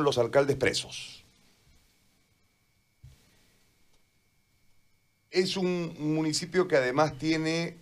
[0.00, 1.22] los alcaldes presos.
[5.30, 7.76] Es un municipio que además tiene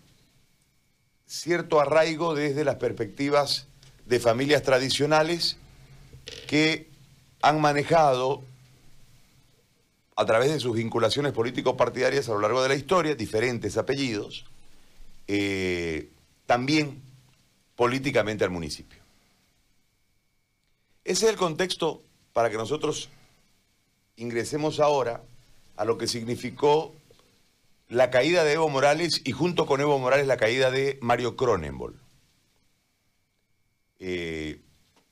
[1.27, 3.67] cierto arraigo desde las perspectivas
[4.07, 5.57] de familias tradicionales
[6.49, 6.89] que
[7.43, 8.43] han manejado
[10.17, 14.45] a través de sus vinculaciones político-partidarias a lo largo de la historia, diferentes apellidos,
[15.27, 16.11] eh,
[16.47, 17.01] también
[17.75, 19.00] políticamente al municipio.
[21.11, 23.09] Ese es el contexto para que nosotros
[24.15, 25.25] ingresemos ahora
[25.77, 26.95] a lo que significó
[27.89, 31.99] la caída de Evo Morales y junto con Evo Morales la caída de Mario Cronenbol.
[33.99, 34.61] Eh,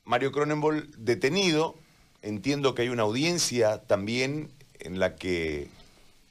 [0.05, 1.75] Mario Cronenbol detenido,
[2.23, 5.67] entiendo que hay una audiencia también en la que,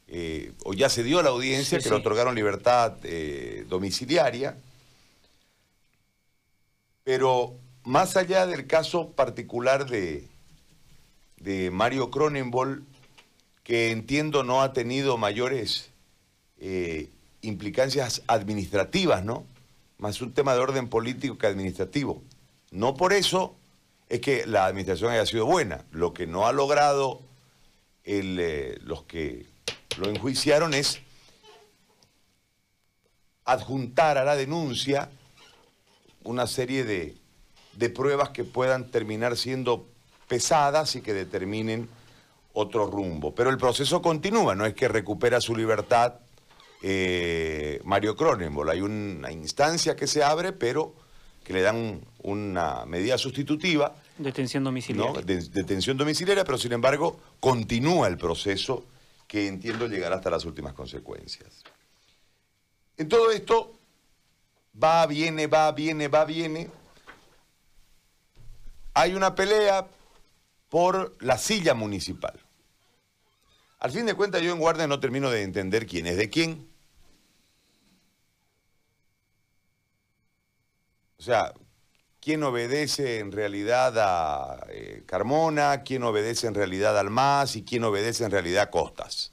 [0.07, 4.55] eh, o ya se dio la audiencia, que le otorgaron libertad eh, domiciliaria,
[7.03, 10.27] pero más allá del caso particular de,
[11.37, 12.83] de Mario Cronenbol,
[13.63, 15.89] que entiendo no ha tenido mayores
[16.59, 17.09] eh,
[17.41, 19.45] implicancias administrativas, ¿no?
[19.99, 22.21] Más un tema de orden político que administrativo.
[22.71, 23.55] No por eso
[24.09, 25.85] es que la administración haya sido buena.
[25.91, 27.21] Lo que no ha logrado
[28.03, 29.45] eh, los que
[29.97, 30.99] lo enjuiciaron es
[33.45, 35.09] adjuntar a la denuncia
[36.25, 37.15] una serie de,
[37.77, 39.87] de pruebas que puedan terminar siendo
[40.27, 41.87] pesadas y que determinen
[42.53, 43.35] otro rumbo.
[43.35, 46.15] Pero el proceso continúa, no es que recupera su libertad
[46.81, 48.69] eh, Mario Cronenbol.
[48.69, 50.95] Hay una instancia que se abre, pero
[51.43, 53.95] que le dan una medida sustitutiva.
[54.17, 55.21] Detención domiciliaria.
[55.21, 58.85] detención domiciliaria, pero sin embargo continúa el proceso
[59.27, 61.63] que entiendo llegará hasta las últimas consecuencias.
[62.97, 63.77] En todo esto,
[64.81, 66.69] va, viene, va, viene, va, viene
[68.97, 69.87] hay una pelea
[70.69, 72.33] por la silla municipal.
[73.77, 76.67] Al fin de cuentas, yo en Guardia no termino de entender quién es de quién.
[81.19, 81.53] O sea,
[82.19, 87.83] quién obedece en realidad a eh, Carmona, quién obedece en realidad al MAS y quién
[87.83, 89.31] obedece en realidad a Costas.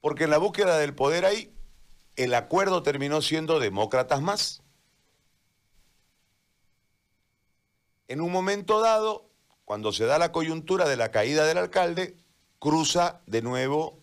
[0.00, 1.52] Porque en la búsqueda del poder ahí,
[2.16, 4.62] el acuerdo terminó siendo demócratas más.
[8.08, 9.28] En un momento dado,
[9.64, 12.16] cuando se da la coyuntura de la caída del alcalde,
[12.58, 13.98] cruza de nuevo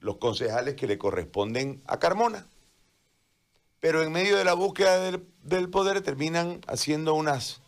[0.00, 2.46] los concejales que le corresponden a Carmona.
[3.80, 7.60] Pero en medio de la búsqueda del, poder terminan haciendo unas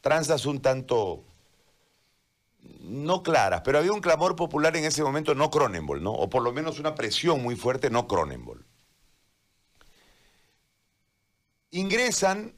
[0.00, 1.22] tranzas un tanto
[2.80, 6.12] no claras, pero había un clamor popular en ese momento no Cronenbol, ¿no?
[6.12, 8.64] O por lo menos una presión muy fuerte no Cronenbol.
[11.70, 12.54] Ingresan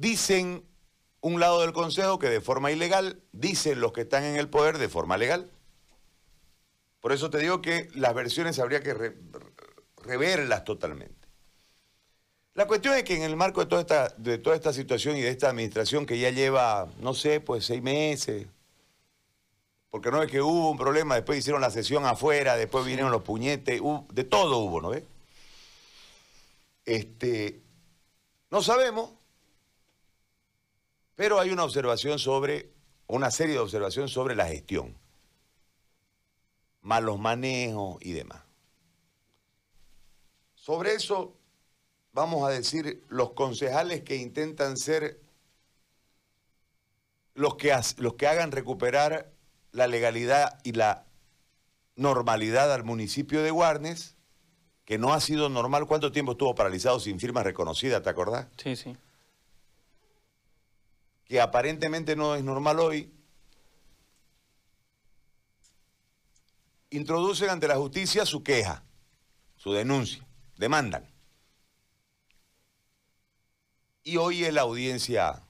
[0.00, 0.64] Dicen
[1.20, 4.78] un lado del Consejo que de forma ilegal, dicen los que están en el poder
[4.78, 5.50] de forma legal.
[7.00, 8.94] Por eso te digo que las versiones habría que
[9.98, 11.28] reverlas totalmente.
[12.54, 15.20] La cuestión es que en el marco de toda, esta, de toda esta situación y
[15.20, 18.46] de esta administración que ya lleva, no sé, pues seis meses,
[19.90, 23.20] porque no es que hubo un problema, después hicieron la sesión afuera, después vinieron los
[23.20, 23.82] puñetes,
[24.12, 25.04] de todo hubo, ¿no ves?
[26.86, 27.60] Este,
[28.50, 29.19] no sabemos,
[31.20, 32.70] pero hay una observación sobre,
[33.06, 34.96] una serie de observaciones sobre la gestión,
[36.80, 38.40] malos manejos y demás.
[40.54, 41.36] Sobre eso
[42.14, 45.20] vamos a decir los concejales que intentan ser
[47.34, 49.30] los que, los que hagan recuperar
[49.72, 51.04] la legalidad y la
[51.96, 54.16] normalidad al municipio de Guarnes,
[54.86, 55.86] que no ha sido normal.
[55.86, 58.46] ¿Cuánto tiempo estuvo paralizado sin firma reconocida, te acordás?
[58.56, 58.96] Sí, sí
[61.30, 63.08] que aparentemente no es normal hoy,
[66.90, 68.82] introducen ante la justicia su queja,
[69.54, 70.26] su denuncia,
[70.56, 71.08] demandan.
[74.02, 75.40] Y hoy es la audiencia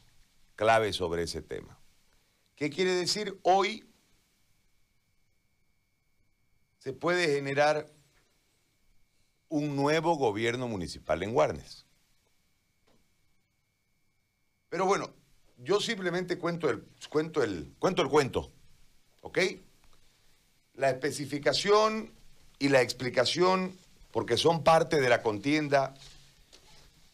[0.55, 1.81] clave sobre ese tema.
[2.57, 3.41] ¿Qué quiere decir?
[3.43, 3.91] Hoy
[6.77, 7.91] se puede generar
[9.49, 11.87] un nuevo gobierno municipal en Guarnes.
[14.69, 15.19] Pero bueno,
[15.63, 18.51] yo simplemente cuento el, cuento el, cuento el cuento,
[19.21, 19.39] ¿ok?
[20.75, 22.13] La especificación
[22.59, 23.77] y la explicación,
[24.11, 25.95] porque son parte de la contienda,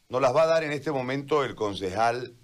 [0.08, 2.34] nos las va a dar en este momento el concejal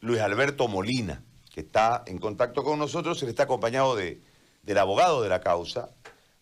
[0.00, 1.22] Luis Alberto Molina,
[1.52, 4.20] que está en contacto con nosotros, él está acompañado de,
[4.62, 5.90] del abogado de la causa,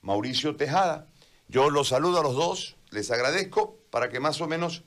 [0.03, 1.07] Mauricio Tejada.
[1.47, 4.83] Yo los saludo a los dos, les agradezco para que más o menos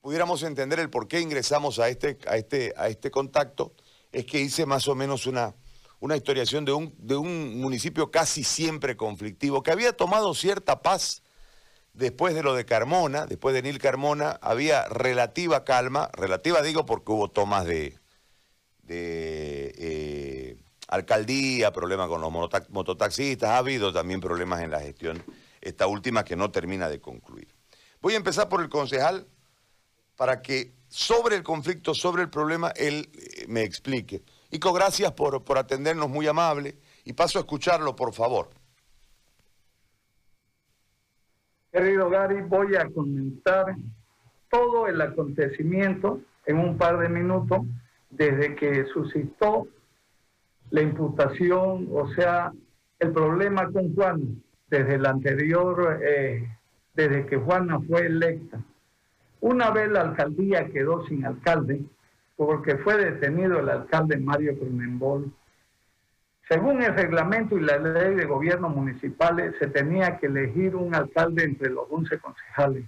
[0.00, 3.72] pudiéramos entender el por qué ingresamos a este, a este, a este contacto,
[4.12, 5.54] es que hice más o menos una,
[6.00, 11.22] una historiación de un, de un municipio casi siempre conflictivo, que había tomado cierta paz
[11.92, 17.12] después de lo de Carmona, después de Nil Carmona, había relativa calma, relativa digo porque
[17.12, 17.98] hubo tomas de,
[18.82, 20.56] de eh,
[20.88, 22.32] alcaldía, problemas con los
[22.70, 25.22] mototaxistas, ha habido también problemas en la gestión,
[25.60, 27.54] esta última que no termina de concluir.
[28.00, 29.26] Voy a empezar por el concejal
[30.20, 34.22] para que sobre el conflicto, sobre el problema, él eh, me explique.
[34.50, 36.76] Ico, gracias por, por atendernos, muy amable,
[37.06, 38.50] y paso a escucharlo, por favor.
[41.72, 43.74] Querido Gary, voy a comentar
[44.50, 47.60] todo el acontecimiento en un par de minutos
[48.10, 49.68] desde que suscitó
[50.68, 52.52] la imputación, o sea,
[52.98, 56.46] el problema con Juan, desde el anterior, eh,
[56.92, 58.62] desde que Juana fue electa.
[59.40, 61.82] Una vez la alcaldía quedó sin alcalde,
[62.36, 65.32] porque fue detenido el alcalde Mario Cronenbol.
[66.48, 71.44] Según el reglamento y la ley de gobierno municipales, se tenía que elegir un alcalde
[71.44, 72.84] entre los 11 concejales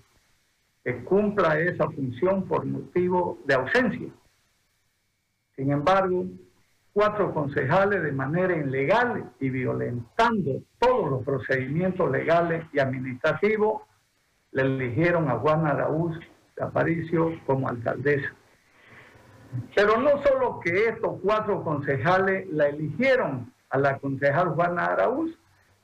[0.84, 4.08] que cumpla esa función por motivo de ausencia.
[5.54, 6.26] Sin embargo,
[6.92, 13.82] cuatro concejales de manera ilegal y violentando todos los procedimientos legales y administrativos,
[14.50, 16.18] le eligieron a Juan Araúz
[16.60, 18.32] Aparicio como alcaldesa.
[19.74, 25.36] Pero no solo que estos cuatro concejales la eligieron a la concejal Juana Araúz,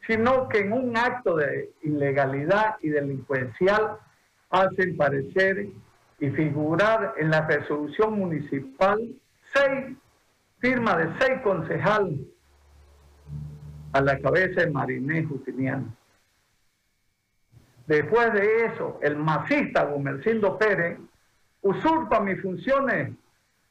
[0.06, 3.98] sino que en un acto de ilegalidad y delincuencial
[4.50, 5.68] hacen parecer
[6.20, 8.98] y figurar en la resolución municipal
[9.52, 9.96] seis
[10.58, 12.20] firmas de seis concejales
[13.92, 15.94] a la cabeza de Marinés Justiniano.
[17.88, 20.98] Después de eso, el masista Gumercindo Pérez
[21.62, 23.14] usurpa mis funciones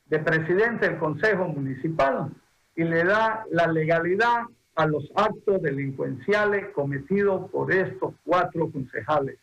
[0.08, 2.32] de presidente del Consejo Municipal
[2.76, 9.38] y le da la legalidad a los actos delincuenciales cometidos por estos cuatro concejales.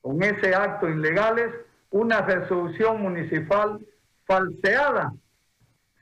[0.00, 1.52] Con ese acto ilegales,
[1.90, 3.80] una resolución municipal
[4.26, 5.12] falseada,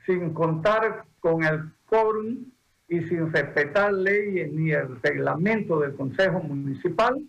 [0.05, 2.45] sin contar con el quórum
[2.91, 7.23] y sin respetar leyes ni el reglamento del Consejo Municipal,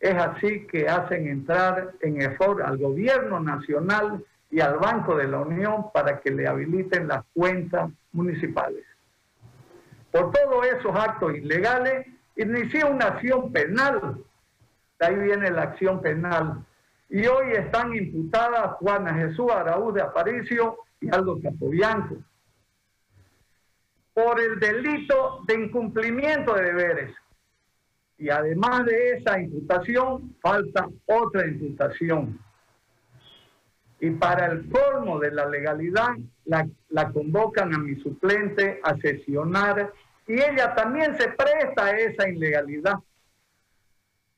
[0.00, 5.38] es así que hacen entrar en error al gobierno nacional y al Banco de la
[5.38, 8.84] Unión para que le habiliten las cuentas municipales.
[10.10, 14.18] Por todos esos actos ilegales, inició una acción penal.
[14.98, 16.66] De ahí viene la acción penal.
[17.08, 22.16] Y hoy están imputadas Juana Jesús Araúz de Aparicio y Aldo Capobianco
[24.14, 27.14] por el delito de incumplimiento de deberes.
[28.16, 32.38] Y además de esa imputación, falta otra imputación
[34.04, 36.10] y para el colmo de la legalidad
[36.44, 39.94] la, convocan a mi suplente a sesionar
[40.26, 42.96] y ella también se presta a esa ilegalidad.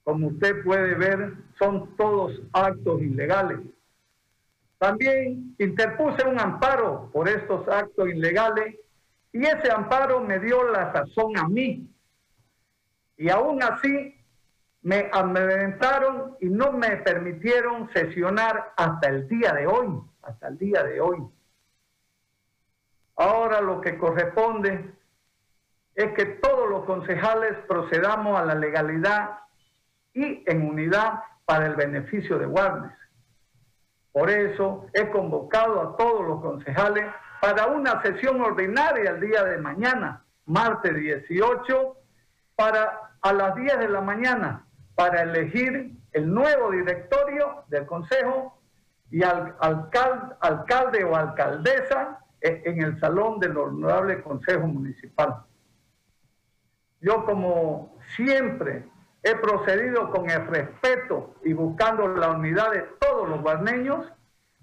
[0.04, 3.58] Como usted puede ver, son todos actos ilegales.
[4.78, 8.76] También interpuse un amparo por estos actos ilegales
[9.36, 11.86] y ese amparo me dio la razón a mí.
[13.18, 14.18] Y aún así
[14.80, 20.82] me amedrentaron y no me permitieron sesionar hasta el día de hoy, hasta el día
[20.84, 21.22] de hoy.
[23.16, 24.94] Ahora lo que corresponde
[25.94, 29.40] es que todos los concejales procedamos a la legalidad
[30.14, 32.96] y en unidad para el beneficio de Guarnes.
[34.12, 37.04] Por eso he convocado a todos los concejales
[37.46, 41.96] para una sesión ordinaria el día de mañana, martes 18,
[42.56, 48.60] para a las 10 de la mañana, para elegir el nuevo directorio del Consejo
[49.12, 55.44] y al alcalde, alcalde o alcaldesa en el salón del honorable Consejo Municipal.
[57.00, 58.88] Yo como siempre
[59.22, 64.04] he procedido con el respeto y buscando la unidad de todos los barneños,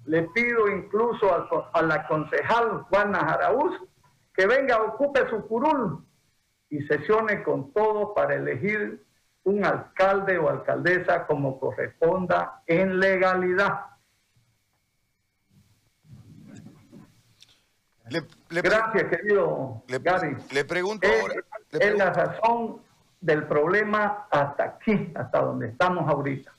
[0.06, 1.34] le pido incluso
[1.74, 3.80] a, la concejal Juana Jaraúz
[4.34, 6.04] que venga, ocupe su curul
[6.70, 9.06] y sesione con todos para elegir
[9.44, 13.88] un alcalde o alcaldesa como corresponda en legalidad.
[18.50, 20.36] Gracias, querido le, Gary.
[20.52, 21.36] Le pregunto es, ahora.
[21.72, 22.82] es la razón
[23.22, 26.52] del problema hasta aquí, hasta donde estamos ahorita.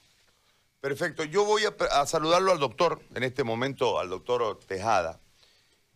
[0.85, 1.25] Perfecto.
[1.25, 5.19] Yo voy a, saludarlo al doctor, en este momento al doctor Tejada,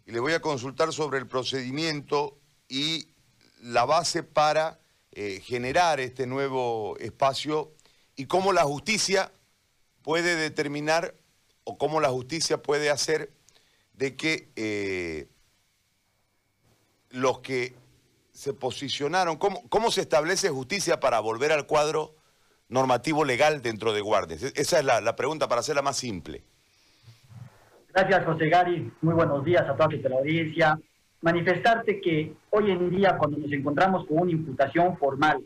[0.06, 2.38] y le voy a consultar sobre el procedimiento
[2.70, 3.06] y
[3.60, 4.78] la base para
[5.12, 7.70] eh, generar este nuevo espacio
[8.16, 9.30] y cómo la justicia
[10.00, 11.14] puede determinar
[11.64, 13.30] o cómo la justicia puede hacer
[13.92, 15.28] de que eh,
[17.10, 17.74] los que
[18.32, 22.14] se posicionaron, ¿cómo, ¿cómo, se establece justicia para volver al cuadro
[22.68, 24.42] normativo legal dentro de Guardes?
[24.42, 26.42] E-, esa es la, pregunta para hacerla más simple.
[27.92, 28.92] Gracias, José Gary.
[29.00, 30.78] Muy buenos días a toda la audiencia.
[31.20, 35.44] Manifestarte que hoy en día, cuando nos encontramos con una imputación formal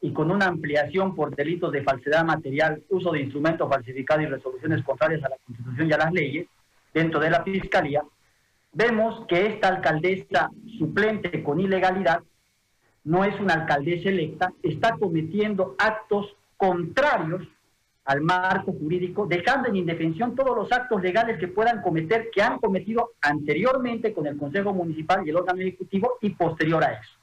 [0.00, 4.84] y con una ampliación por delitos de falsedad material, uso de instrumentos falsificados y resoluciones
[4.84, 6.46] contrarias a la Constitución y a las leyes
[6.94, 8.04] dentro de la Fiscalía,
[8.72, 12.22] vemos que esta alcaldesa suplente con ilegalidad
[13.02, 17.48] no es una alcaldesa electa, está cometiendo actos contrarios
[18.04, 22.58] al marco jurídico, dejando en indefensión todos los actos legales que puedan cometer, que han
[22.58, 27.18] cometido anteriormente con el Consejo Municipal y el órgano ejecutivo y posterior a eso.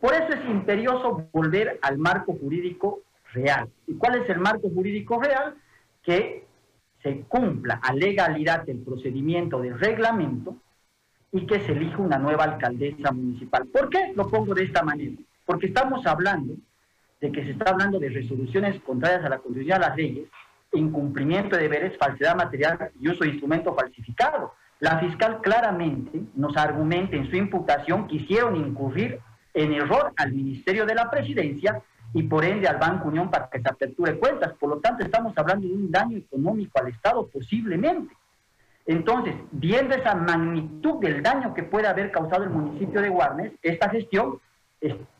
[0.00, 3.00] Por eso es imperioso volver al marco jurídico
[3.32, 3.68] real.
[3.86, 5.54] ¿Y cuál es el marco jurídico real?
[6.02, 6.44] Que
[7.02, 10.56] se cumpla a legalidad el procedimiento del reglamento
[11.32, 13.66] y que se elija una nueva alcaldesa municipal.
[13.66, 15.16] ¿Por qué lo pongo de esta manera?
[15.44, 16.54] Porque estamos hablando
[17.22, 20.28] de que se está hablando de resoluciones contrarias a la Constitución y a las leyes,
[20.72, 24.54] incumplimiento de deberes, falsedad material y uso de instrumento falsificado.
[24.80, 29.20] La fiscal claramente nos argumenta en su imputación que hicieron incurrir
[29.54, 31.80] en error al Ministerio de la Presidencia
[32.12, 34.52] y por ende al Banco Unión para que se aperture cuentas.
[34.58, 38.12] Por lo tanto, estamos hablando de un daño económico al Estado posiblemente.
[38.84, 43.88] Entonces, viendo esa magnitud del daño que puede haber causado el municipio de Guarnes, esta
[43.90, 44.40] gestión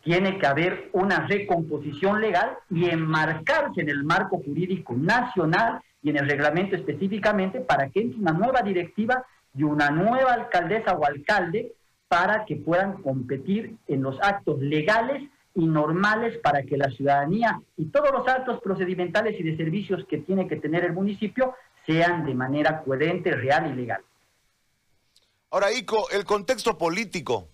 [0.03, 6.17] tiene que haber una recomposición legal y enmarcarse en el marco jurídico nacional y en
[6.17, 11.73] el reglamento específicamente para que entre una nueva directiva y una nueva alcaldesa o alcalde
[12.09, 15.23] para que puedan competir en los actos legales
[15.55, 20.19] y normales para que la ciudadanía y todos los actos procedimentales y de servicios que
[20.19, 21.55] tiene que tener el municipio
[21.87, 24.01] sean de manera coherente, real y legal.
[25.51, 27.49] Ahora, Ico, el contexto político,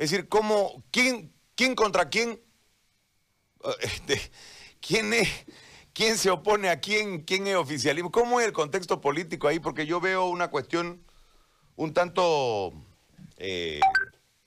[0.00, 2.40] es decir, cómo, quién, quién contra quién,
[3.62, 4.18] eh, este,
[4.80, 5.28] quién es,
[5.92, 9.84] quién se opone a quién, quién es oficialismo, cómo es el contexto político ahí, porque
[9.84, 11.04] yo veo una cuestión
[11.76, 12.72] un tanto
[13.36, 13.80] eh,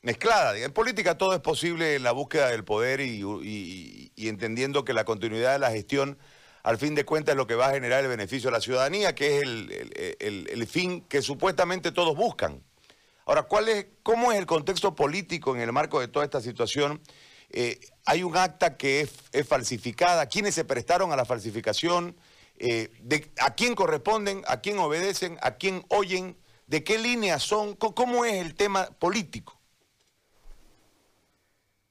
[0.01, 0.57] mezclada.
[0.57, 5.53] En política todo es posible en la búsqueda del poder y, entendiendo que la continuidad
[5.53, 6.17] de la gestión,
[6.63, 9.13] al fin de cuentas, es lo que va a generar el beneficio a la ciudadanía,
[9.13, 9.43] que es
[10.19, 12.63] el, fin que supuestamente todos buscan.
[13.25, 17.01] Ahora, ¿cuál es, ¿cómo es el contexto político en el marco de toda esta situación?
[17.49, 20.25] Eh, hay un acta que es, falsificada.
[20.27, 22.15] ¿Quiénes se prestaron a la falsificación?
[22.57, 22.91] Eh,
[23.41, 24.41] ¿A quién corresponden?
[24.47, 25.37] ¿A quién obedecen?
[25.41, 26.35] ¿A quién oyen?
[26.67, 27.75] ¿De qué líneas son?
[27.75, 29.59] ¿Cómo es el tema político?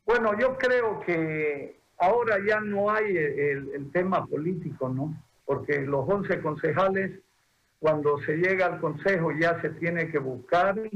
[0.05, 5.17] Bueno, yo creo que ahora ya no hay el, tema político, ¿no?
[5.45, 7.21] Porque los 11 concejales,
[7.79, 10.91] cuando se llega al consejo, ya se tiene que buscar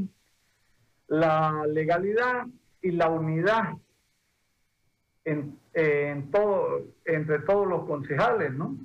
[1.09, 2.47] la legalidad
[2.83, 3.75] y la unidad
[5.25, 8.77] en, todo, entre todos los concejales, ¿no?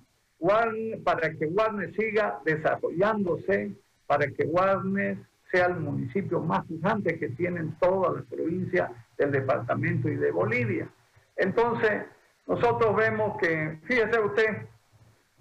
[1.04, 3.76] para que Warner siga desarrollándose
[4.12, 5.20] para que Guarnes
[5.54, 10.90] sea el municipio más gigante que tienen todas las provincias del departamento y de Bolivia.
[11.38, 12.04] Entonces,
[12.46, 14.68] nosotros vemos que, fíjese usted,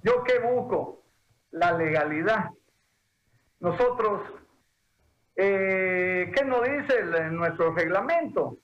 [0.05, 1.03] yo qué busco
[1.51, 2.51] la legalidad.
[3.59, 4.21] Nosotros,
[5.37, 8.59] eh, ¿qué nos dice nuestro reglamento?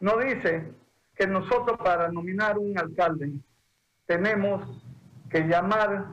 [0.00, 0.72] Nos dice
[1.14, 3.32] que nosotros para nominar un alcalde
[4.06, 4.84] tenemos
[5.30, 6.06] que llamar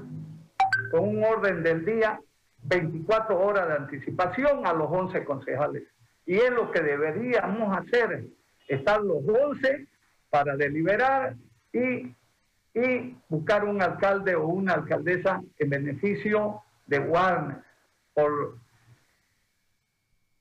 [0.91, 2.19] con un orden del día
[2.63, 5.83] 24 horas de anticipación a los 11 concejales.
[6.25, 8.25] Y es lo que deberíamos hacer,
[8.67, 9.88] estar los 11
[10.29, 11.36] para deliberar
[11.74, 12.15] y,
[12.74, 17.57] y buscar un alcalde o una alcaldesa en beneficio de Warner.
[18.13, 18.62] Por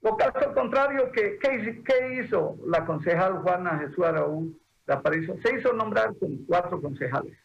[0.02, 4.52] lo caso contrario, ¿qué, qué, hizo la concejal Juana Jesús Araúz
[4.84, 5.36] de Aparicio?
[5.42, 7.38] Se hizo nombrar con cuatro concejales.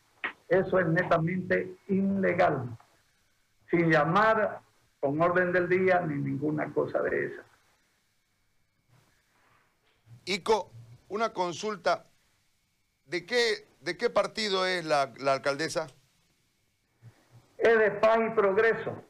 [0.47, 2.75] Eso es netamente ilegal.
[3.69, 4.61] Sin llamar
[4.99, 7.43] con orden del día ni ninguna cosa de esa.
[10.25, 10.71] Ico,
[11.09, 12.05] una consulta.
[13.05, 15.87] ¿De qué, de qué partido es la, la alcaldesa?
[17.59, 19.03] Es de Paz y Progreso.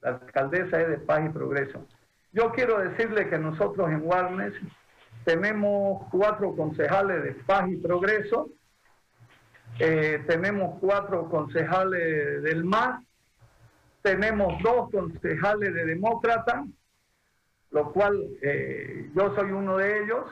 [0.00, 1.86] La alcaldesa es de Paz y Progreso.
[2.32, 4.54] Yo quiero decirle que nosotros en Warnes
[5.24, 8.48] tenemos cuatro concejales de Paz y Progreso,
[9.78, 13.02] eh, tenemos cuatro concejales del MAS
[14.02, 16.64] tenemos dos concejales de demócrata,
[17.70, 20.26] lo cual eh, yo soy uno de ellos,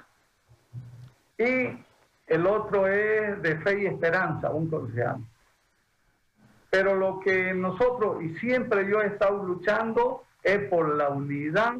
[1.38, 1.84] y
[2.26, 5.18] el otro es de Fe y Esperanza, un concejal.
[6.68, 11.74] Pero lo que nosotros, y siempre yo he estado luchando, es por la unidad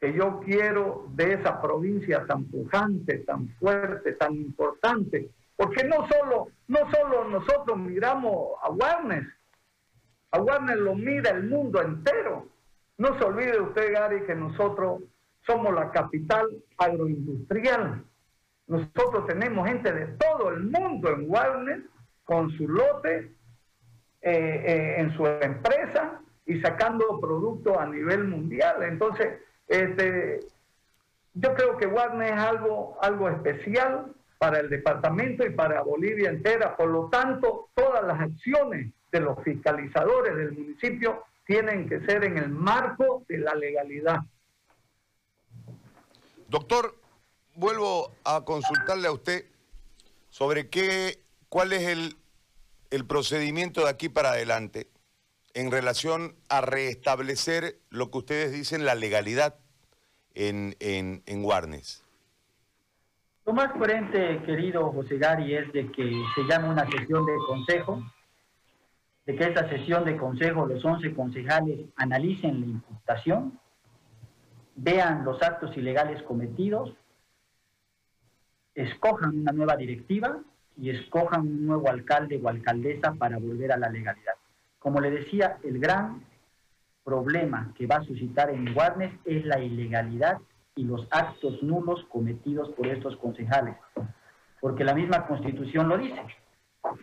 [0.00, 5.30] que yo quiero de esa provincia tan pujante, tan fuerte, tan importante.
[5.56, 9.24] Porque no solo, no solo nosotros miramos a Warnes,
[10.32, 12.48] a Warnes lo mira el mundo entero.
[12.98, 15.02] No se olvide usted, Gary, que nosotros
[15.46, 16.48] somos la capital
[16.78, 18.04] agroindustrial.
[18.66, 21.80] Nosotros tenemos gente de todo el mundo en Warnes
[22.24, 23.32] con su lote,
[24.20, 28.82] eh, eh, en su empresa y sacando productos a nivel mundial.
[28.82, 30.40] Entonces, este,
[31.34, 36.76] yo creo que Warner es algo, algo especial para el departamento y para Bolivia entera.
[36.76, 42.38] Por lo tanto, todas las acciones de los fiscalizadores del municipio tienen que ser en
[42.38, 44.20] el marco de la legalidad.
[46.48, 46.96] Doctor,
[47.54, 49.46] vuelvo a consultarle a usted
[50.28, 52.16] sobre qué, cuál es el,
[52.90, 54.91] el procedimiento de aquí para adelante
[55.54, 59.56] en relación a restablecer lo que ustedes dicen la legalidad
[60.34, 62.04] en, en, en Warnes?
[63.44, 68.02] Lo más coherente, querido José Gary, es de que se llame una sesión de consejo,
[69.26, 73.58] de que esta sesión de consejo los 11 concejales analicen la imputación,
[74.76, 76.94] vean los actos ilegales cometidos,
[78.74, 80.38] escojan una nueva directiva
[80.76, 84.34] y escojan un nuevo alcalde o alcaldesa para volver a la legalidad.
[84.82, 86.24] Como le decía, el gran
[87.04, 90.38] problema que va a suscitar en Guarnes es la ilegalidad
[90.74, 93.76] y los actos nulos cometidos por estos concejales.
[94.60, 96.20] Porque la misma constitución lo dice,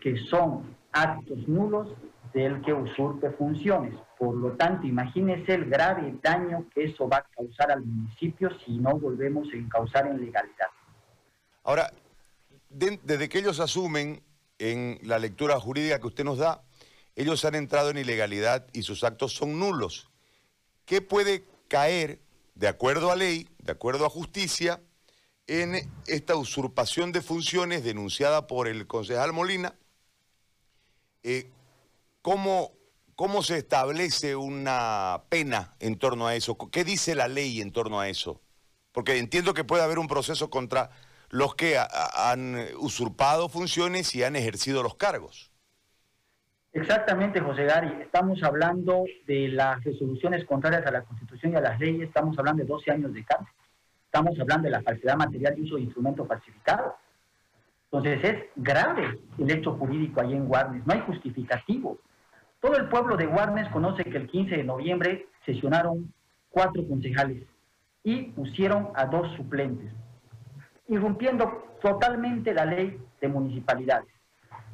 [0.02, 1.90] que son actos nulos
[2.34, 3.94] del que usurpe funciones.
[4.18, 8.78] Por lo tanto, imagínese el grave daño que eso va a causar al municipio si
[8.78, 10.68] no volvemos a encauzar en legalidad.
[11.64, 11.92] Ahora,
[12.70, 14.22] desde que ellos asumen
[14.58, 16.62] en la lectura jurídica que usted nos da,
[17.16, 20.10] ellos han entrado en ilegalidad y sus actos son nulos.
[20.86, 22.20] ¿Qué puede caer,
[22.56, 24.82] de acuerdo a ley, de acuerdo a justicia,
[25.48, 29.76] en esta usurpación de funciones denunciada por el concejal Molina?
[31.24, 31.52] Eh,
[32.22, 32.74] ¿cómo,
[33.16, 36.58] ¿Cómo se establece una pena en torno a eso?
[36.58, 38.42] ¿Qué dice la ley en torno a eso?
[38.92, 40.92] Porque entiendo que puede haber un proceso contra
[41.30, 45.49] los que han usurpado funciones y han ejercido los cargos.
[46.74, 48.02] Exactamente, José Gary.
[48.02, 52.08] Estamos hablando de las resoluciones contrarias a la Constitución y a las leyes.
[52.08, 53.54] Estamos hablando de 12 años de cárcel.
[54.06, 56.94] Estamos hablando de la falsedad material y uso de instrumentos falsificados.
[57.92, 60.86] Entonces es grave el hecho jurídico ahí en Guarnes.
[60.86, 61.98] No hay justificativo.
[62.60, 66.14] Todo el pueblo de Guarnes conoce que el 15 de noviembre sesionaron
[66.50, 67.44] cuatro concejales
[68.04, 69.92] y pusieron a dos suplentes
[70.90, 74.12] irrumpiendo totalmente la ley de municipalidades.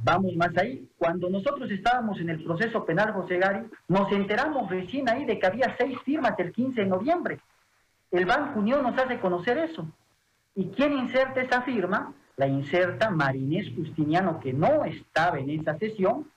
[0.04, 0.88] Vamos más ahí.
[0.98, 5.48] Cuando nosotros estábamos en el proceso penal, José Gari, nos enteramos recién ahí de que
[5.48, 7.40] había seis firmas el 15 de noviembre.
[8.12, 9.88] El Banco Unión nos hace conocer eso.
[10.56, 12.14] ¿Y quién inserta esa firma?
[12.38, 16.30] La inserta Marinés Justiniano, que no estaba en esa sesión.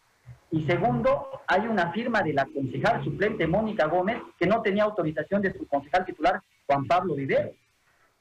[0.50, 5.42] Y segundo, hay una firma de la concejal suplente Mónica Gómez, que no tenía autorización
[5.42, 7.50] de su concejal titular Juan Pablo Vivero.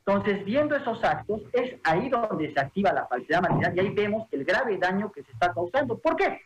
[0.08, 4.26] Entonces, viendo esos actos, es ahí donde se activa la falsedad material y ahí vemos
[4.32, 5.98] el grave daño que se está causando.
[5.98, 6.40] ¿Por qué?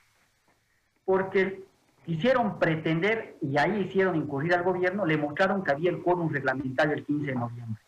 [1.05, 1.61] Porque
[2.03, 6.93] quisieron pretender, y ahí hicieron incurrir al gobierno, le mostraron que había el quórum reglamentario
[6.93, 7.83] el 15 de noviembre.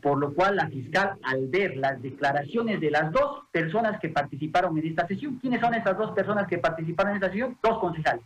[0.00, 4.78] Por lo cual la fiscal, al ver las declaraciones de las dos personas que participaron
[4.78, 7.58] en esta sesión, ¿quiénes son esas dos personas que participaron en esta sesión?
[7.60, 8.24] Dos concejales,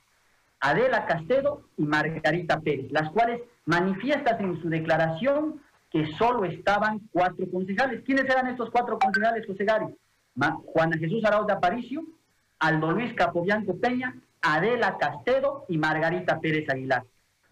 [0.60, 5.62] Adela Castedo y Margarita Pérez, las cuales manifiestan en su declaración
[5.92, 8.02] que solo estaban cuatro concejales.
[8.04, 9.86] ¿Quiénes eran estos cuatro concejales, José Gari?
[10.66, 12.02] Juana Jesús Arauz de Aparicio,
[12.58, 17.04] Aldo Luis Capobianco Peña, Adela Castedo y Margarita Pérez Aguilar.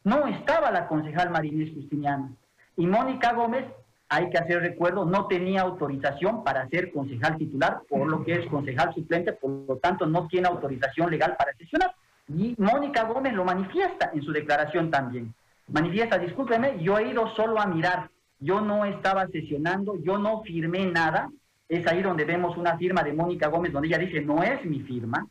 [0.04, 2.34] No estaba la concejal Marinés Justiniano.
[2.76, 3.66] Y Mónica Gómez,
[4.08, 8.46] hay que hacer recuerdo, no tenía autorización para ser concejal titular, por lo que es
[8.46, 11.94] concejal suplente, por lo tanto no tiene autorización legal para sesionar.
[12.26, 15.34] Y Mónica Gómez lo manifiesta en su declaración también.
[15.68, 20.86] Manifiesta, discúlpeme, yo he ido solo a mirar, yo no estaba sesionando, yo no firmé
[20.86, 21.30] nada.
[21.68, 24.80] Es ahí donde vemos una firma de Mónica Gómez donde ella dice, no es mi
[24.80, 25.26] firma.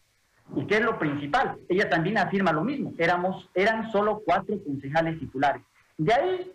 [0.55, 1.57] ¿Y qué es lo principal?
[1.67, 2.93] Ella también afirma lo mismo.
[2.97, 5.61] Éramos, eran solo cuatro concejales titulares.
[5.97, 6.51] De ahí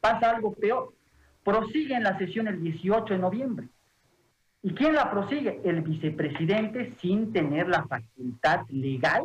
[0.00, 0.92] pasa algo peor.
[1.42, 3.68] Prosigue en la sesión el 18 de noviembre.
[4.62, 5.60] ¿Y quién la prosigue?
[5.64, 9.24] El vicepresidente sin tener la facultad legal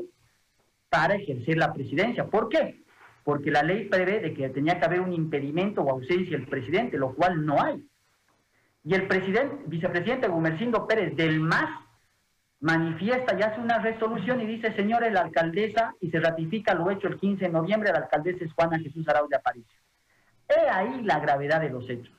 [0.90, 2.26] para ejercer la presidencia.
[2.26, 2.82] ¿Por qué?
[3.30, 6.98] Porque la ley prevé de que tenía que haber un impedimento o ausencia del presidente,
[6.98, 7.88] lo cual no hay.
[8.84, 11.70] Y el presidente, vicepresidente Gumercindo Pérez del MAS
[12.60, 17.08] manifiesta y hace una resolución y dice, señores, la alcaldesa, y se ratifica lo hecho
[17.08, 19.80] el 15 de noviembre, la alcaldesa es Juana Jesús Arauz de Aparicio.
[20.48, 22.12] He ahí la gravedad de los hechos.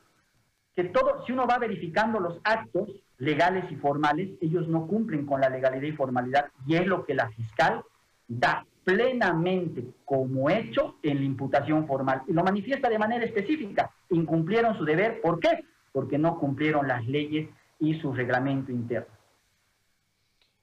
[0.77, 5.41] Que todo, si uno va verificando los actos legales y formales, ellos no cumplen con
[5.41, 7.83] la legalidad y formalidad, y es lo que la fiscal
[8.29, 12.23] da plenamente como hecho en la imputación formal.
[12.27, 13.91] Y lo manifiesta de manera específica.
[14.11, 15.21] Incumplieron su deber.
[15.21, 15.65] ¿Por qué?
[15.93, 19.15] Porque no cumplieron las leyes y su reglamento interno.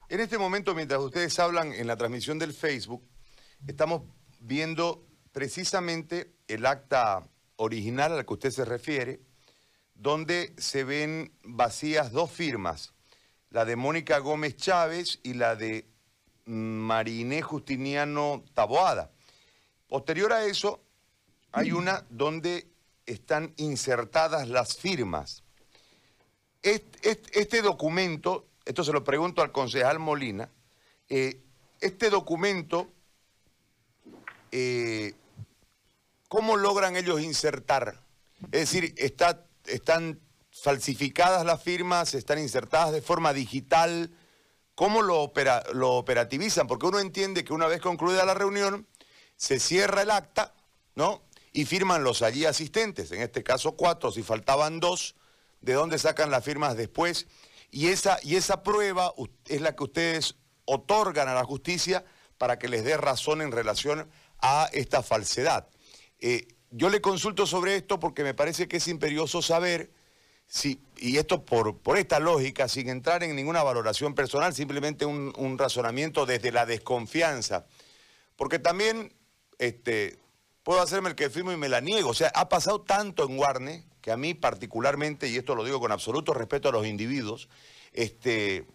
[0.09, 3.03] En este momento, mientras ustedes hablan en la transmisión del Facebook,
[3.67, 4.03] estamos
[4.39, 7.27] viendo precisamente el acta
[7.57, 9.19] original al que usted se refiere,
[9.93, 12.93] donde se ven vacías dos firmas,
[13.49, 15.87] la de Mónica Gómez Chávez y la de
[16.47, 19.11] Mariné Justiniano Taboada.
[19.87, 20.81] Posterior a eso,
[21.51, 22.67] hay una donde
[23.05, 25.43] están insertadas las firmas.
[26.61, 30.49] Este, documento esto se lo pregunto al concejal Molina,
[31.07, 31.39] eh,
[31.79, 32.91] este documento,
[34.51, 35.13] eh,
[36.27, 38.03] ¿cómo logran ellos insertar?
[38.51, 38.93] Es decir,
[39.65, 40.19] están
[40.51, 44.11] falsificadas las firmas, están insertadas de forma digital,
[44.77, 45.33] ¿cómo lo,
[45.73, 46.67] lo operativizan?
[46.67, 48.87] Porque uno entiende que una vez concluida la reunión,
[49.35, 50.53] se cierra el acta,
[50.93, 51.23] ¿no?
[51.51, 55.15] Y firman los allí asistentes, en este caso cuatro, si faltaban dos,
[55.61, 57.25] ¿de dónde sacan las firmas después?
[57.71, 59.15] Y esa, y esa prueba
[59.47, 60.35] es la que ustedes
[60.65, 62.05] otorgan a la justicia
[62.37, 64.07] para que les dé razón en relación
[64.43, 65.67] a esta falsedad.
[66.19, 69.91] Eh, yo le consulto sobre esto porque me parece que es imperioso saber
[70.47, 75.57] si, y esto por, por esta lógica, sin entrar en ninguna valoración personal, simplemente un,
[75.57, 77.65] razonamiento desde la desconfianza.
[78.35, 79.13] Porque también
[79.59, 80.17] este,
[80.63, 82.09] puedo hacerme el que firmo y me la niego.
[82.09, 85.79] O sea, ha pasado tanto en Guarne que a mí particularmente, y esto lo digo
[85.79, 87.49] con absoluto respeto a los individuos,
[87.91, 88.65] este,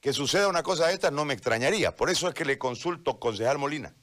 [0.00, 1.96] que suceda una cosa de estas no me extrañaría.
[1.96, 3.94] Por eso es que le consulto, concejal Molina.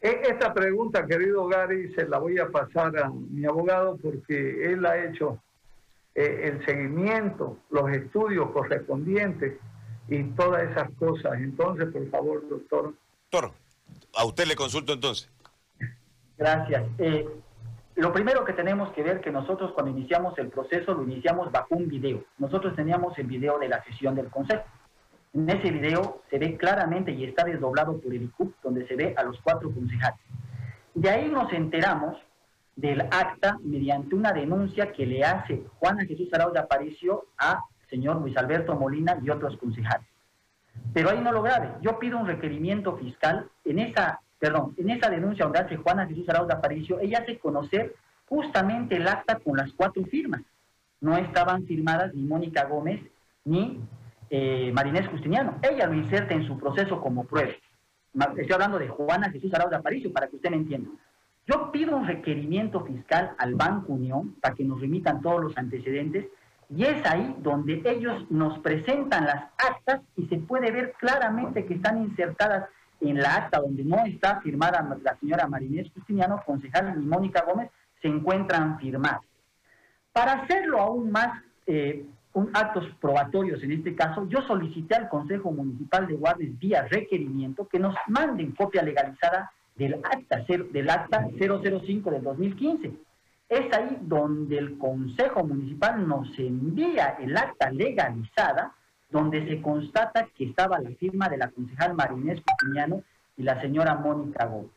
[0.00, 4.86] E, esta pregunta, querido Gary, se la voy a pasar a mi abogado porque él
[4.86, 5.40] ha hecho
[6.14, 9.58] eh, el seguimiento, los estudios correspondientes
[10.08, 11.34] y todas esas cosas.
[11.34, 12.94] Entonces, por favor, doctor.
[13.30, 13.52] Doctor,
[14.14, 15.28] a usted le consulto entonces.
[16.36, 16.84] Gracias.
[16.98, 17.28] Eh,
[17.96, 21.74] lo primero que tenemos que ver que nosotros cuando iniciamos el proceso lo iniciamos bajo
[21.74, 22.22] un video.
[22.38, 24.62] Nosotros teníamos el video de la sesión del Consejo.
[25.32, 29.14] En ese video se ve claramente y está desdoblado por el ICUP, donde se ve
[29.16, 30.20] a los cuatro concejales.
[30.94, 32.16] De ahí nos enteramos
[32.76, 37.60] del acta mediante una denuncia que le hace Juana Jesús Arauz de Aparicio a
[37.90, 40.06] señor Luis Alberto Molina y otros concejales.
[40.92, 41.70] Pero ahí no lo grave.
[41.82, 46.28] Yo pido un requerimiento fiscal en esa perdón, en esa denuncia donde hace Juana Jesús
[46.28, 47.94] Arauz de Aparicio, ella hace conocer
[48.28, 50.42] justamente el acta con las cuatro firmas.
[51.00, 53.00] No estaban firmadas ni Mónica Gómez
[53.44, 53.80] ni
[54.30, 55.58] eh, Marinés Justiniano.
[55.62, 57.52] Ella lo inserta en su proceso como prueba.
[58.36, 60.90] Estoy hablando de Juana Jesús Arauz de Aparicio para que usted me entienda.
[61.46, 66.26] Yo pido un requerimiento fiscal al Banco Unión para que nos remitan todos los antecedentes
[66.68, 71.74] y es ahí donde ellos nos presentan las actas y se puede ver claramente que
[71.74, 72.68] están insertadas
[73.00, 77.70] en la acta donde no está firmada la señora Marinés Justiniano, concejal y Mónica Gómez,
[78.02, 79.22] se encuentran firmadas.
[80.12, 82.04] Para hacerlo aún más, eh,
[82.38, 87.68] un, actos probatorios en este caso, yo solicité al Consejo Municipal de Guarnes vía requerimiento
[87.68, 92.92] que nos manden copia legalizada del acta, del acta 005 del 2015.
[93.48, 98.74] Es ahí donde el Consejo Municipal nos envía el acta legalizada
[99.10, 103.02] donde se constata que estaba la firma de la concejal Marinés Cutiñano
[103.36, 104.70] y la señora Mónica Gómez.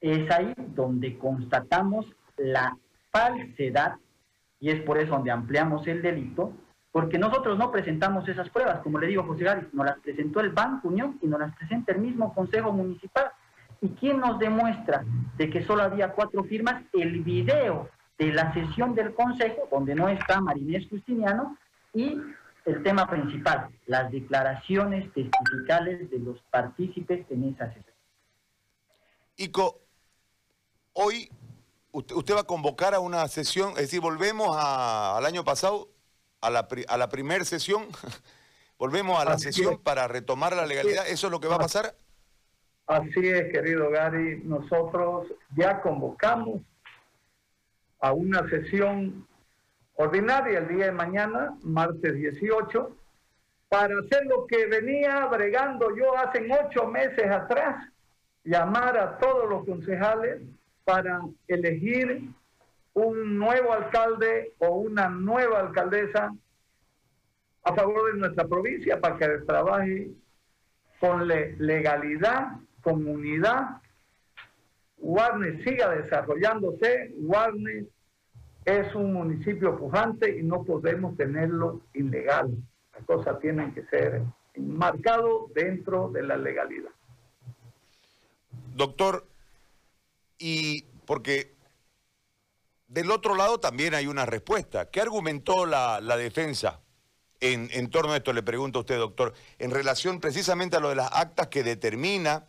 [0.00, 2.76] Es ahí donde constatamos la
[3.10, 3.96] falsedad
[4.58, 6.52] y es por eso donde ampliamos el delito,
[6.92, 10.50] porque nosotros no presentamos esas pruebas, como le digo José Gary, nos las presentó el
[10.50, 13.32] Banco Unión y nos las presenta el mismo Consejo Municipal.
[13.80, 15.04] ¿Y quién nos demuestra
[15.38, 16.82] de que solo había cuatro firmas?
[16.92, 21.56] El video de la sesión del Consejo, donde no está Marinés Justiniano,
[21.94, 22.20] y
[22.64, 27.94] el tema principal, las declaraciones testificales de los partícipes en esa sesión.
[29.36, 29.80] Ico,
[30.92, 31.28] hoy
[31.92, 35.88] usted, va a convocar a una sesión, es decir, volvemos al año pasado,
[36.42, 37.86] a la, a la primera sesión,
[38.78, 41.94] volvemos a la sesión para retomar la legalidad, ¿eso es lo que va a pasar?
[42.86, 46.60] Así es, querido Gary, nosotros ya convocamos
[48.00, 49.26] a una sesión
[49.94, 52.96] ordinaria el día de mañana, martes 18,
[53.68, 57.86] para hacer lo que venía bregando yo hace ocho meses atrás,
[58.44, 60.42] llamar a todos los concejales
[60.84, 62.28] para elegir
[62.94, 66.34] un nuevo alcalde o una nueva alcaldesa
[67.64, 70.10] a favor de nuestra provincia para que trabaje
[71.00, 73.80] con legalidad, comunidad.
[75.64, 77.12] Siga desarrollándose.
[77.18, 77.86] Warnes
[78.64, 82.56] es un municipio pujante y no podemos tenerlo ilegal.
[82.94, 84.22] Las cosas tienen que ser
[84.56, 86.90] marcado dentro de la legalidad.
[88.74, 89.26] Doctor,
[90.38, 91.51] y porque
[92.92, 94.90] del otro lado también hay una respuesta.
[94.90, 96.80] ¿Qué argumentó la, defensa
[97.40, 98.32] en, en, torno a esto?
[98.32, 102.46] Le pregunto a usted, doctor, en relación precisamente a lo de las actas que determina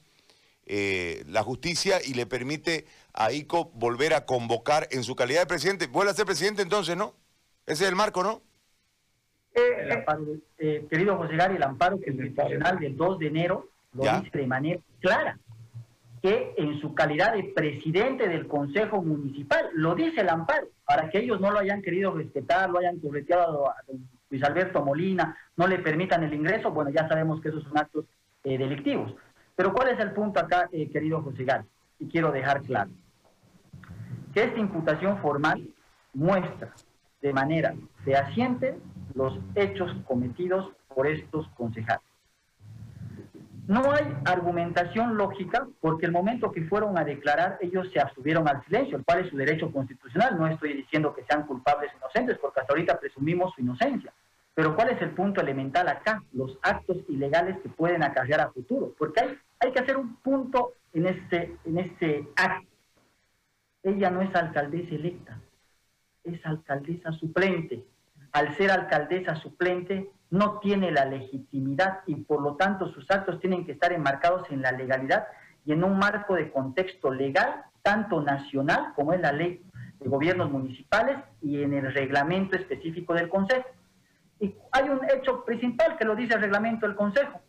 [0.65, 5.47] eh, la justicia y le permite a ICO volver a convocar en su calidad de
[5.47, 5.87] presidente.
[5.87, 7.13] ¿Vuelve a ser presidente entonces, no?
[7.65, 8.41] Ese es el marco, ¿no?
[9.55, 10.03] Eh,
[10.57, 14.81] eh, querido José Gary, el amparo constitucional del 2 de enero lo dice de manera
[14.99, 15.37] clara,
[16.23, 21.19] que en su calidad de presidente del Consejo Municipal, lo dice el amparo, para que
[21.19, 23.75] ellos no lo hayan querido respetar, lo hayan correteado a
[24.29, 28.05] Luis Alberto Molina, no le permitan el ingreso, bueno, ya sabemos que esos son actos
[28.45, 29.13] eh, delictivos.
[29.53, 31.65] Pero ¿cuál es el punto acá, querido José Gary?
[31.99, 32.91] Y quiero dejar claro
[34.33, 35.67] que esta imputación formal
[36.13, 36.73] muestra
[37.21, 38.77] de manera fehaciente
[39.13, 42.12] los hechos cometidos por estos concejales.
[43.67, 48.63] No hay argumentación lógica porque el momento que fueron a declarar ellos se abstuvieron al
[48.65, 50.37] silencio, el cual es su derecho constitucional.
[50.37, 54.11] No estoy diciendo que sean culpables o inocentes porque hasta ahorita presumimos su inocencia.
[54.53, 56.21] Pero ¿cuál es el punto elemental acá?
[56.33, 58.93] Los actos ilegales que pueden acarrear a futuro.
[58.97, 62.67] Porque hay, hay que hacer un punto en este, en este acto.
[63.81, 65.39] Ella no es alcaldesa electa,
[66.23, 67.83] es alcaldesa suplente.
[68.31, 73.67] Al ser alcaldesa suplente, no tiene la legitimidad y por lo tanto sus actos tienen
[73.67, 75.27] que estar enmarcados en la legalidad
[75.63, 79.63] y en un marco de contexto legal, tanto nacional como en la ley
[79.99, 83.69] de gobiernos municipales y en el reglamento específico del Consejo.
[84.39, 87.39] Y hay un hecho principal que lo dice el reglamento del Consejo.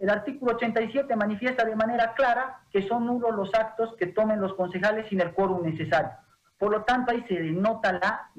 [0.00, 4.54] El artículo 87 manifiesta de manera clara que son nulos los actos que tomen los
[4.54, 6.10] concejales sin el quórum necesario.
[6.58, 8.30] Por lo tanto, ahí se denota la,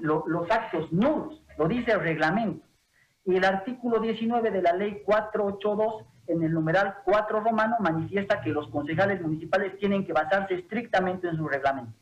[0.00, 2.71] los actos nulos, lo dice el reglamento.
[3.24, 8.50] Y el artículo 19 de la ley 482, en el numeral 4 romano, manifiesta que
[8.50, 11.92] los concejales municipales tienen que basarse estrictamente en su reglamento.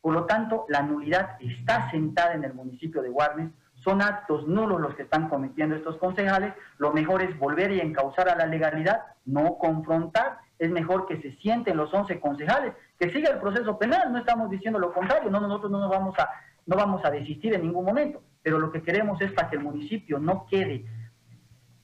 [0.00, 3.50] Por lo tanto, la nulidad está sentada en el municipio de Guarnes.
[3.84, 6.54] Son actos nulos los que están cometiendo estos concejales.
[6.78, 10.38] Lo mejor es volver y encauzar a la legalidad, no confrontar.
[10.58, 14.50] Es mejor que se sienten los 11 concejales que siga el proceso penal, no estamos
[14.50, 16.28] diciendo lo contrario, no, nosotros no nos vamos a,
[16.66, 19.62] no vamos a desistir en ningún momento, pero lo que queremos es para que el
[19.62, 20.84] municipio no quede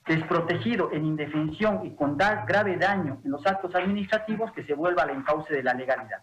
[0.07, 5.03] desprotegido en indefensión y con dar grave daño en los actos administrativos que se vuelva
[5.03, 6.23] al encauce de la legalidad.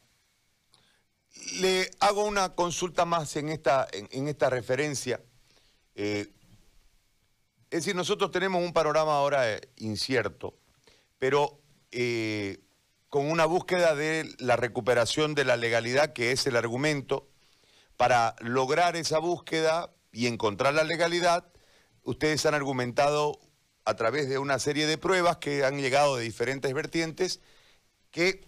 [1.59, 5.19] Le hago una consulta más en esta, en, esta referencia.
[5.95, 6.27] Eh,
[7.69, 10.55] es decir, nosotros tenemos un panorama ahora eh, incierto,
[11.17, 11.59] pero
[11.91, 12.59] eh,
[13.09, 17.27] con una búsqueda de la recuperación de la legalidad, que es el argumento.
[17.97, 21.45] Para lograr esa búsqueda y encontrar la legalidad,
[22.03, 23.39] ustedes han argumentado
[23.85, 27.41] a través de una serie de pruebas que han llegado de diferentes vertientes,
[28.11, 28.47] que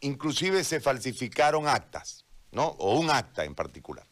[0.00, 2.66] inclusive se falsificaron actas, ¿no?
[2.78, 4.06] O un acta en particular.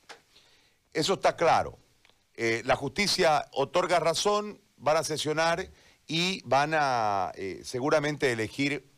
[0.93, 1.79] Eso está claro.
[2.35, 5.71] Eh, la justicia otorga razón, van a sesionar
[6.07, 8.94] y van a eh, seguramente elegir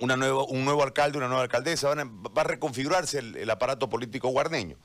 [0.00, 4.78] una un nuevo alcalde, una nueva alcaldesa, va a reconfigurarse el, aparato político guarneño.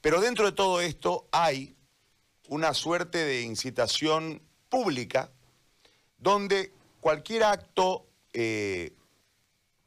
[0.00, 1.76] Pero dentro de todo esto hay
[2.48, 5.30] una suerte de incitación pública
[6.18, 8.92] donde cualquier acto eh,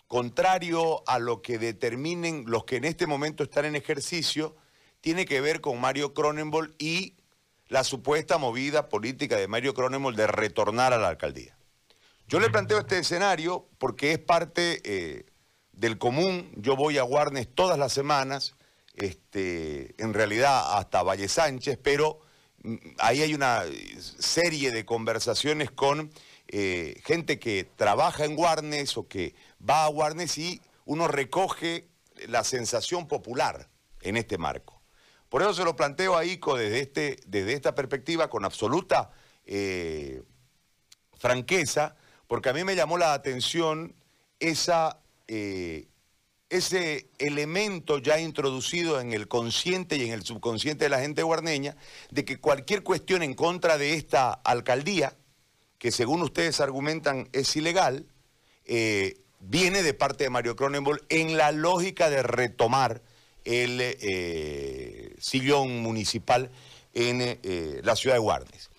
[0.07, 4.55] contrario a lo que determinen los que en este momento están en ejercicio
[5.01, 7.15] tiene que ver con Mario Cronenbol y
[7.67, 11.57] la supuesta movida política de Mario Cronenbol de retornar a la alcaldía.
[12.33, 15.27] Yo le planteo este escenario porque es parte eh,
[15.71, 16.51] del común.
[16.55, 18.55] Yo voy a Guarnes todas las semanas,
[18.95, 22.21] este, en realidad hasta Valle Sánchez, pero
[22.63, 23.61] mm, ahí hay una
[23.99, 26.09] serie de conversaciones con
[26.47, 31.87] eh, gente que trabaja en Guarnes o que va a Guarnes y uno recoge
[32.27, 33.69] la sensación popular
[34.01, 34.81] en este marco.
[35.29, 39.11] Por eso se lo planteo a ICO desde, este, desde esta perspectiva con absoluta
[39.45, 40.23] eh,
[41.15, 41.95] franqueza,
[42.27, 43.95] porque a mí me llamó la atención
[45.27, 45.87] eh,
[46.49, 51.75] ese elemento ya introducido en el consciente y en el subconsciente de la gente guarneña,
[52.11, 55.15] de que cualquier cuestión en contra de esta alcaldía,
[55.79, 58.05] que según ustedes argumentan es ilegal,
[58.65, 63.01] eh, viene de parte de Mario Cronenbol en la lógica de retomar
[63.45, 66.51] el eh, sillón municipal
[66.93, 67.39] en
[67.83, 68.69] la ciudad de Guarnes.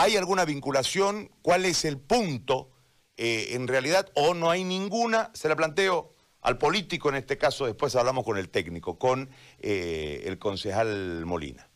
[0.00, 1.30] ¿Hay alguna vinculación?
[1.42, 2.70] ¿Cuál es el punto
[3.18, 4.10] eh, en realidad?
[4.14, 5.30] ¿O no hay ninguna?
[5.34, 10.22] Se la planteo al político en este caso, después hablamos con el técnico, con eh,
[10.24, 11.68] el concejal Molina.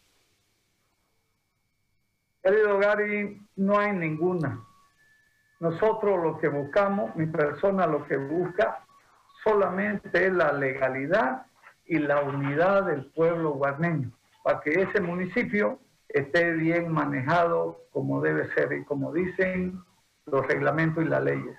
[2.42, 4.64] Querido Gary, no hay ninguna.
[5.60, 8.86] Nosotros lo que buscamos, mi persona lo que busca
[9.42, 11.44] solamente es la legalidad
[11.84, 14.10] y la unidad del pueblo guarneño,
[14.42, 15.78] para que ese municipio
[16.14, 19.84] esté bien manejado como debe ser y como dicen
[20.26, 21.56] los reglamentos y las leyes.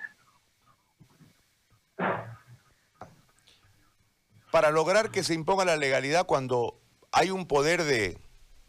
[4.50, 6.80] Para lograr que se imponga la legalidad cuando
[7.12, 8.18] hay un poder de,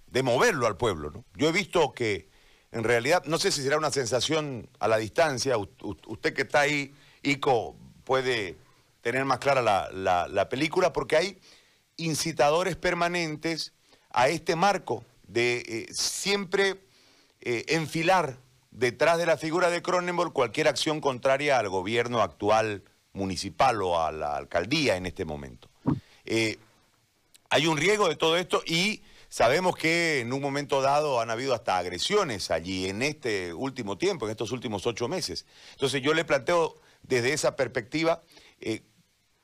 [0.08, 1.10] de moverlo al pueblo.
[1.10, 1.24] ¿no?
[1.36, 2.30] Yo he visto que
[2.72, 6.94] en realidad, no sé si será una sensación a la distancia, usted que está ahí,
[7.24, 8.58] Ico, puede
[9.02, 11.40] tener más clara la, película, porque hay
[11.96, 13.74] incitadores permanentes
[14.12, 16.82] a este marco de eh, siempre
[17.42, 18.38] eh, enfilar
[18.72, 24.12] detrás de la figura de Cronenberg cualquier acción contraria al gobierno actual municipal o a
[24.12, 25.70] la alcaldía en este momento.
[26.26, 26.58] Eh,
[27.50, 31.54] hay un riesgo de todo esto y Sabemos que en un momento dado han habido
[31.54, 35.46] hasta agresiones allí en este último tiempo, en estos últimos ocho meses.
[35.72, 38.24] Entonces yo le planteo desde esa perspectiva,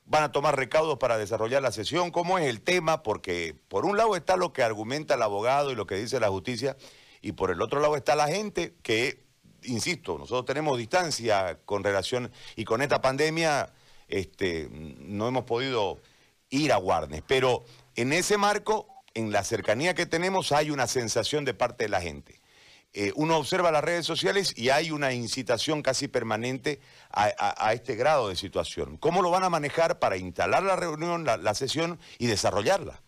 [0.05, 3.97] van a tomar recaudos para desarrollar la sesión, cómo es el tema, porque por un
[3.97, 6.75] lado está lo que argumenta el abogado y lo que dice la justicia,
[7.21, 9.23] y por el otro lado está la gente que,
[9.63, 13.71] insisto, nosotros tenemos distancia con relación, y con esta pandemia
[14.07, 15.99] este, no hemos podido
[16.49, 17.63] ir a Guarnes, pero
[17.95, 22.01] en ese marco en la cercanía que tenemos hay una sensación de parte de la
[22.01, 22.41] gente.
[22.95, 26.79] Eh, uno observa las redes sociales y hay una incitación casi permanente
[27.12, 28.97] a, este grado de situación.
[28.97, 33.01] ¿Cómo lo van a manejar para instalar la reunión, la, sesión y desarrollarla?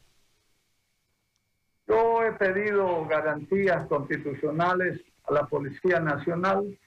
[1.88, 6.78] Yo he pedido garantías constitucionales a la Policía Nacional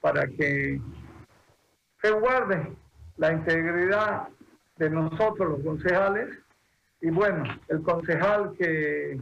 [0.00, 0.80] para que
[2.02, 2.72] resguarde
[3.16, 4.28] la integridad
[4.76, 6.28] de nosotros los concejales
[7.00, 9.20] y bueno, el concejal que,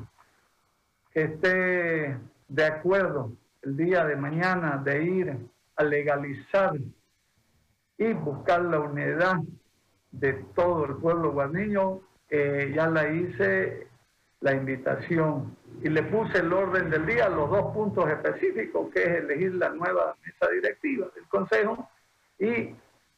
[1.12, 2.14] esté
[2.48, 3.32] de acuerdo
[3.62, 5.36] el día de mañana de ir
[5.76, 6.74] a legalizar
[7.98, 9.36] y buscar la unidad
[10.12, 13.86] de todo el pueblo guarniño, ya la hice
[14.40, 19.08] la invitación y le puse el orden del día, los dos puntos específicos, que es
[19.22, 21.88] elegir la nueva mesa directiva del Consejo
[22.38, 22.74] y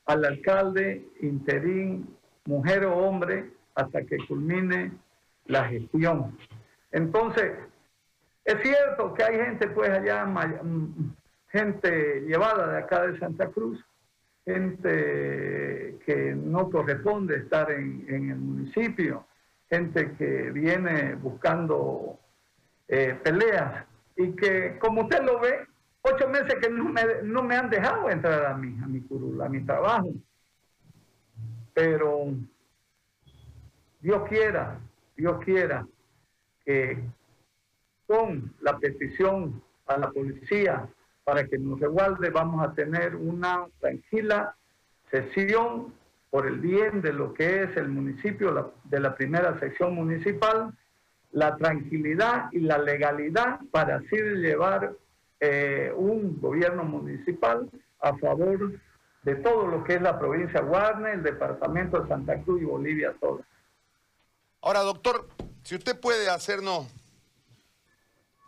[0.07, 4.93] al alcalde interín, mujer o hombre, hasta que culmine
[5.47, 6.37] la gestión.
[6.93, 7.53] Entonces,
[8.49, 11.15] es cierto que hay gente pues allá, mm,
[11.49, 13.79] gente llevada de acá de Santa Cruz,
[14.47, 19.27] gente que no corresponde estar en, el municipio,
[19.69, 22.19] gente que viene buscando
[22.89, 23.85] eh, peleas
[24.17, 25.67] y que, como usted lo ve,
[26.01, 29.05] ocho meses que no me, han dejado entrar a mí, a mi
[29.45, 30.11] a mi trabajo.
[31.75, 32.29] Pero
[34.01, 34.81] Dios quiera,
[35.15, 35.87] Dios quiera
[36.65, 36.99] que
[38.09, 40.89] con la petición a la policía
[41.25, 44.57] para que nos reguarde vamos a tener una tranquila
[45.11, 45.93] sesión
[46.31, 50.75] por el bien de lo que es el municipio, de la primera sección municipal,
[51.33, 54.95] la tranquilidad y la legalidad para así llevar
[55.41, 58.73] eh, un gobierno municipal a favor
[59.23, 62.65] de todo lo que es la provincia de Guarne, el departamento de Santa Cruz y
[62.65, 63.43] Bolivia toda.
[64.63, 65.29] Ahora, doctor,
[65.63, 66.98] si usted puede hacernos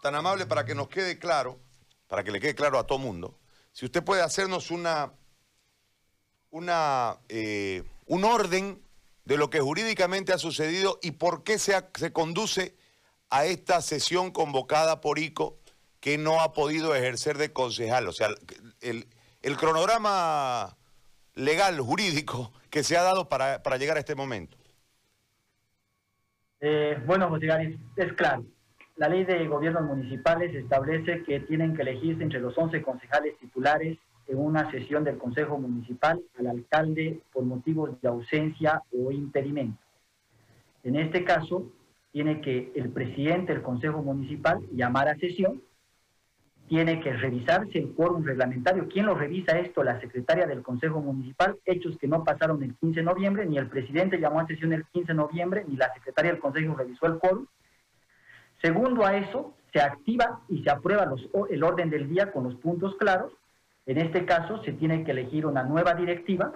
[0.00, 1.58] tan amable para que nos quede claro,
[2.08, 3.38] para que le quede claro a todo mundo,
[3.72, 5.12] si usted puede hacernos una,
[6.50, 8.82] una, eh, un orden
[9.24, 12.74] de lo que jurídicamente ha sucedido y por qué se, se conduce
[13.28, 15.58] a esta sesión convocada por ICO
[16.00, 18.08] que no ha podido ejercer de concejal.
[18.08, 18.28] O sea,
[18.80, 19.06] el,
[19.42, 20.76] el cronograma
[21.34, 24.56] legal, jurídico que se ha dado para, para llegar a este momento.
[26.60, 28.44] Eh, bueno, José Gary, es claro.
[29.00, 33.96] La ley de gobiernos municipales establece que tienen que elegirse entre los 11 concejales titulares
[34.26, 39.78] en una sesión del Consejo Municipal al alcalde por motivos de ausencia o impedimento.
[40.84, 41.64] En este caso,
[42.12, 45.62] tiene que el presidente del Consejo Municipal llamar a sesión
[46.68, 48.86] tiene que revisarse el quórum reglamentario.
[48.86, 49.82] ¿Quién lo revisa esto?
[49.82, 53.68] La secretaria del Consejo Municipal, hechos que no pasaron el 15 de noviembre, ni el
[53.68, 57.18] presidente llamó a sesión el 15 de noviembre, ni la secretaria del Consejo revisó el
[57.18, 57.46] quórum.
[58.60, 61.12] Segundo a eso, se activa y se aprueba
[61.50, 63.32] el orden del día con los puntos claros.
[63.86, 66.52] En este caso, se tiene que elegir una nueva directiva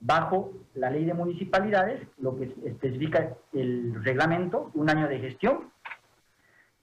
[0.00, 5.70] bajo la ley de municipalidades, lo que especifica el reglamento, un año de gestión,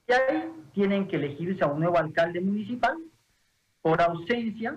[0.06, 2.96] y ahí tienen que elegirse a un nuevo alcalde municipal
[3.80, 4.76] por ausencia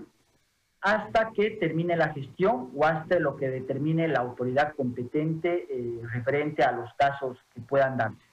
[0.81, 6.63] hasta que termine la gestión o hasta lo que determine la autoridad competente eh, referente
[6.63, 8.26] a los casos que puedan darse.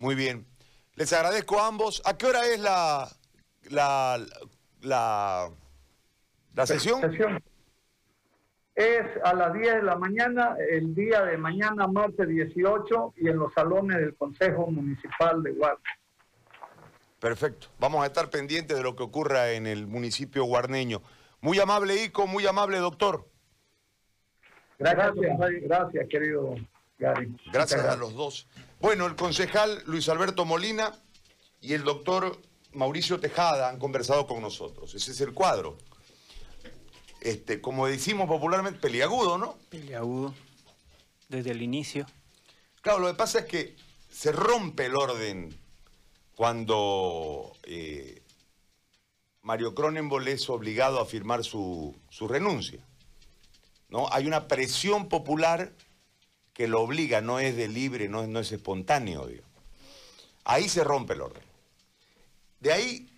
[0.00, 0.46] Muy bien.
[0.96, 2.02] Les agradezco a ambos.
[2.04, 3.08] ¿A qué hora es la,
[3.68, 4.18] la,
[4.80, 5.50] la,
[6.54, 7.00] la sesión?
[7.02, 7.40] sesión?
[8.74, 13.38] Es a las 10 de la mañana, el día de mañana, martes 18, y en
[13.38, 15.98] los salones del Consejo Municipal de Guardia.
[17.20, 17.68] Perfecto.
[17.78, 21.02] Vamos a estar pendientes de lo que ocurra en el municipio guarneño.
[21.42, 23.28] Muy amable, Ico, muy amable, doctor.
[24.78, 25.14] Gracias,
[25.62, 26.54] gracias, querido
[26.98, 27.36] Gary.
[27.52, 28.48] Gracias a los dos.
[28.80, 30.98] Bueno, el concejal Luis Alberto Molina
[31.60, 32.40] y el doctor
[32.72, 34.94] Mauricio Tejada han conversado con nosotros.
[34.94, 35.76] Ese es el cuadro.
[37.20, 39.58] Este, como decimos popularmente, peliagudo, ¿no?
[39.68, 40.34] Peliagudo,
[41.28, 42.06] desde el inicio.
[42.80, 43.76] Claro, lo que pasa es que
[44.08, 45.54] se rompe el orden
[46.34, 48.22] cuando eh,
[49.42, 51.94] Mario Cronenbol es obligado a firmar su,
[52.26, 52.82] renuncia.
[53.90, 54.08] ¿no?
[54.10, 55.74] Hay una presión popular
[56.60, 59.26] que lo obliga, no es de libre, no, no es espontáneo.
[60.44, 61.42] Ahí se rompe el orden.
[62.60, 63.08] De ahí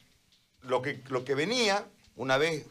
[0.61, 1.84] lo que, lo que venía,
[2.14, 2.66] una vez